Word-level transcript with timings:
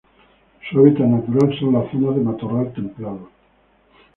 Su 0.67 0.79
hábitat 0.79 1.05
natural 1.05 1.55
son 1.59 1.73
las 1.73 1.91
zonas 1.91 2.15
de 2.15 2.21
matorral 2.21 2.73
templado. 2.73 3.29